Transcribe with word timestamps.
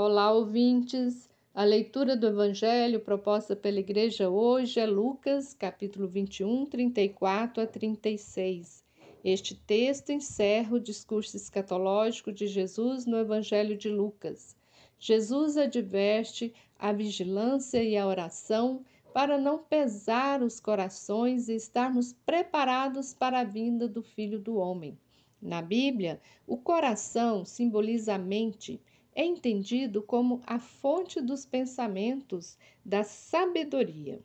Olá, 0.00 0.30
ouvintes! 0.30 1.28
A 1.52 1.64
leitura 1.64 2.16
do 2.16 2.28
Evangelho 2.28 3.00
proposta 3.00 3.56
pela 3.56 3.80
Igreja 3.80 4.30
hoje 4.30 4.78
é 4.78 4.86
Lucas, 4.86 5.54
capítulo 5.54 6.06
21, 6.06 6.66
34 6.66 7.64
a 7.64 7.66
36. 7.66 8.84
Este 9.24 9.56
texto 9.56 10.10
encerra 10.10 10.76
o 10.76 10.80
discurso 10.80 11.36
escatológico 11.36 12.30
de 12.30 12.46
Jesus 12.46 13.06
no 13.06 13.18
Evangelho 13.18 13.76
de 13.76 13.88
Lucas. 13.88 14.54
Jesus 15.00 15.56
adverte 15.56 16.54
a 16.78 16.92
vigilância 16.92 17.82
e 17.82 17.96
a 17.96 18.06
oração 18.06 18.84
para 19.12 19.36
não 19.36 19.58
pesar 19.58 20.44
os 20.44 20.60
corações 20.60 21.48
e 21.48 21.56
estarmos 21.56 22.12
preparados 22.24 23.12
para 23.12 23.40
a 23.40 23.44
vinda 23.44 23.88
do 23.88 24.04
Filho 24.04 24.38
do 24.38 24.58
Homem. 24.58 24.96
Na 25.42 25.60
Bíblia, 25.60 26.20
o 26.46 26.56
coração 26.56 27.44
simboliza 27.44 28.14
a 28.14 28.18
mente 28.18 28.80
é 29.18 29.24
entendido 29.24 30.00
como 30.00 30.40
a 30.46 30.60
fonte 30.60 31.20
dos 31.20 31.44
pensamentos, 31.44 32.56
da 32.84 33.02
sabedoria. 33.02 34.22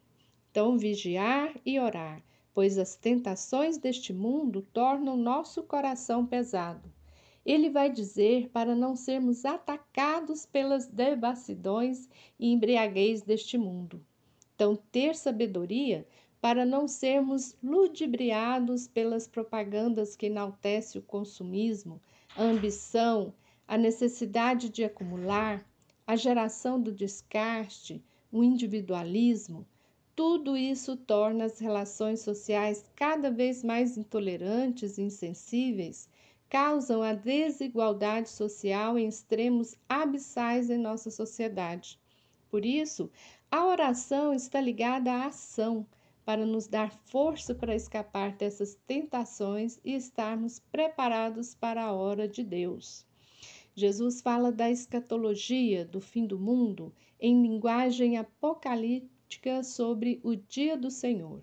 Então, 0.52 0.78
vigiar 0.78 1.52
e 1.66 1.80
orar, 1.80 2.22
pois 2.54 2.78
as 2.78 2.96
tentações 2.96 3.80
deste 3.80 4.14
mundo 4.14 4.62
tornam 4.72 5.18
nosso 5.18 5.64
coração 5.64 6.28
pesado. 6.28 6.94
Ele 7.44 7.72
vai 7.72 7.90
dizer 7.90 8.50
para 8.50 8.76
não 8.76 8.96
sermos 8.96 9.46
atacados 9.46 10.46
pelas 10.46 10.86
devassidões 10.86 12.08
e 12.38 12.52
embriaguez 12.54 13.24
deste 13.24 13.58
mundo. 13.58 14.00
Então, 14.54 14.78
ter 14.92 15.16
sabedoria 15.16 16.08
para 16.40 16.68
não 16.68 16.88
sermos 16.88 17.58
ludibriados 17.64 18.88
pelas 18.88 19.28
propagandas 19.28 20.16
que 20.16 20.28
enaltecem 20.28 21.02
o 21.02 21.04
consumismo, 21.04 22.00
a 22.38 22.44
ambição, 22.44 23.34
a 23.68 23.78
necessidade 23.78 24.70
de 24.70 24.84
acumular, 24.84 25.66
a 26.06 26.16
geração 26.16 26.80
do 26.82 26.92
descarte, 26.92 28.04
o 28.32 28.44
individualismo, 28.44 29.66
tudo 30.16 30.56
isso 30.56 30.96
torna 30.96 31.46
as 31.46 31.60
relações 31.60 32.20
sociais 32.20 32.86
cada 32.96 33.32
vez 33.32 33.64
mais 33.64 33.98
intolerantes 33.98 34.98
e 34.98 35.02
insensíveis, 35.02 36.08
causam 36.50 37.02
a 37.02 37.14
desigualdade 37.14 38.30
social 38.30 38.98
em 38.98 39.08
extremos 39.08 39.76
abissais 39.90 40.70
em 40.70 40.78
nossa 40.78 41.10
sociedade. 41.10 42.00
Por 42.50 42.64
isso, 42.64 43.10
a 43.50 43.66
oração 43.66 44.34
está 44.34 44.62
ligada 44.62 45.12
à 45.12 45.26
ação, 45.26 45.88
para 46.26 46.46
nos 46.46 46.68
dar 46.68 46.92
força 46.92 47.54
para 47.54 47.76
escapar 47.76 48.34
dessas 48.34 48.76
tentações 48.88 49.80
e 49.84 49.94
estarmos 49.96 50.60
preparados 50.60 51.54
para 51.54 51.84
a 51.84 51.92
hora 51.92 52.28
de 52.28 52.44
Deus. 52.44 53.06
Jesus 53.76 54.22
fala 54.22 54.52
da 54.52 54.70
escatologia, 54.70 55.84
do 55.84 56.00
fim 56.00 56.28
do 56.28 56.38
mundo, 56.38 56.94
em 57.20 57.42
linguagem 57.42 58.18
apocalíptica 58.18 59.64
sobre 59.64 60.20
o 60.24 60.36
dia 60.36 60.78
do 60.78 60.92
Senhor. 60.92 61.42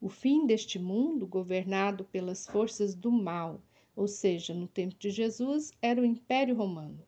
O 0.00 0.08
fim 0.08 0.46
deste 0.46 0.80
mundo, 0.80 1.28
governado 1.28 2.04
pelas 2.04 2.44
forças 2.46 2.94
do 2.94 3.12
mal, 3.12 3.62
ou 3.94 4.08
seja, 4.08 4.52
no 4.52 4.66
tempo 4.66 4.96
de 4.98 5.10
Jesus, 5.10 5.72
era 5.80 6.00
o 6.00 6.04
Império 6.04 6.56
Romano. 6.56 7.04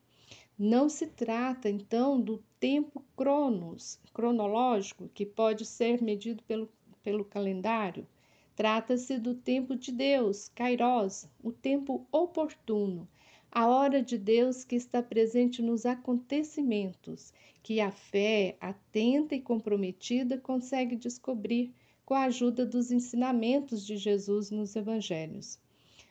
Não 0.56 0.88
se 0.88 1.08
trata, 1.08 1.68
então, 1.68 2.20
do 2.20 2.40
tempo 2.60 3.02
cronos, 3.16 3.98
cronológico, 4.12 5.08
que 5.08 5.27
pode 5.27 5.64
ser 5.64 6.00
medido 6.00 6.40
pelo, 6.44 6.68
pelo 7.02 7.24
calendário. 7.24 8.06
Trata-se 8.55 9.18
do 9.18 9.34
tempo 9.34 9.74
de 9.74 9.90
Deus, 9.90 10.50
Kairos, 10.55 11.27
o 11.42 11.50
tempo 11.50 12.06
oportuno, 12.12 13.08
a 13.55 13.69
hora 13.69 14.03
de 14.03 14.17
Deus 14.17 14.64
que 14.64 14.75
está 14.75 15.03
presente 15.03 15.61
nos 15.61 15.84
acontecimentos, 15.84 17.34
que 17.62 17.81
a 17.81 17.91
fé 17.91 18.56
atenta 18.58 19.34
e 19.34 19.42
comprometida 19.42 20.39
consegue 20.39 20.97
descobrir 20.97 21.70
com 22.06 22.14
a 22.14 22.25
ajuda 22.25 22.64
dos 22.64 22.91
ensinamentos 22.91 23.85
de 23.86 23.98
Jesus 23.98 24.51
nos 24.51 24.74
evangelhos. 24.74 25.61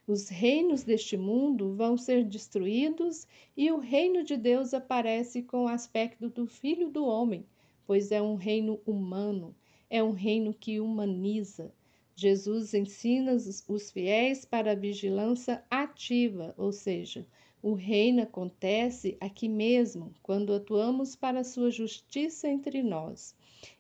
Os 0.06 0.30
reinos 0.30 0.84
deste 0.84 1.18
mundo 1.18 1.74
vão 1.74 1.98
ser 1.98 2.24
destruídos 2.26 3.26
e 3.58 3.72
o 3.72 3.80
reino 3.80 4.24
de 4.24 4.38
Deus 4.38 4.72
aparece 4.72 5.42
com 5.42 5.64
o 5.64 5.68
aspecto 5.68 6.30
do 6.30 6.46
Filho 6.46 6.92
do 6.92 7.06
Homem, 7.06 7.44
pois 7.88 8.12
é 8.12 8.22
um 8.22 8.36
reino 8.36 8.80
humano, 8.86 9.56
é 9.90 10.04
um 10.04 10.12
reino 10.12 10.54
que 10.54 10.80
humaniza, 10.80 11.74
Jesus 12.22 12.76
ensina 12.76 13.34
os 13.34 13.90
fiéis 13.90 14.46
para 14.46 14.74
a 14.74 14.76
vigilância 14.76 15.64
ativa, 15.92 16.54
ou 16.58 16.72
seja, 16.72 17.28
o 17.62 17.74
reino 17.74 18.24
acontece 18.24 19.18
aqui 19.20 19.48
mesmo, 19.48 20.14
quando 20.24 20.54
atuamos 20.54 21.16
para 21.16 21.42
a 21.42 21.44
sua 21.44 21.70
justiça 21.70 22.48
entre 22.50 22.82
nós. 22.82 23.36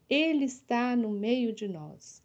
Ele 0.10 0.46
está 0.46 0.96
no 0.96 1.10
meio 1.10 1.54
de 1.54 1.68
nós. 1.68 2.22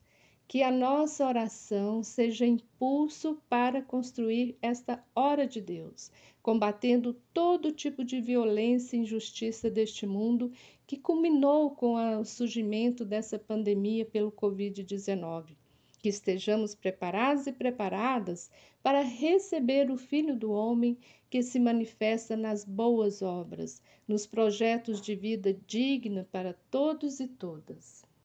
Que 0.48 0.62
a 0.62 0.70
nossa 0.70 1.26
oração 1.26 2.02
seja 2.02 2.46
impulso 2.46 3.40
para 3.48 3.82
construir 3.82 4.56
esta 4.60 5.02
hora 5.14 5.46
de 5.46 5.60
Deus, 5.60 6.10
combatendo 6.42 7.16
todo 7.32 7.72
tipo 7.72 8.04
de 8.04 8.20
violência 8.20 8.96
e 8.96 9.00
injustiça 9.00 9.68
deste 9.70 10.06
mundo 10.06 10.52
que 10.86 10.96
culminou 10.96 11.70
com 11.70 11.94
o 12.20 12.24
surgimento 12.24 13.04
dessa 13.04 13.38
pandemia 13.38 14.04
pelo 14.04 14.30
Covid-19 14.30 15.56
que 16.06 16.10
estejamos 16.10 16.72
preparados 16.72 17.48
e 17.48 17.52
preparadas 17.52 18.48
para 18.80 19.02
receber 19.02 19.90
o 19.90 19.96
Filho 19.96 20.36
do 20.36 20.52
Homem 20.52 20.96
que 21.28 21.42
se 21.42 21.58
manifesta 21.58 22.36
nas 22.36 22.64
boas 22.64 23.22
obras, 23.22 23.82
nos 24.06 24.24
projetos 24.24 25.00
de 25.00 25.16
vida 25.16 25.52
digna 25.66 26.24
para 26.30 26.54
todos 26.70 27.18
e 27.18 27.26
todas. 27.26 28.06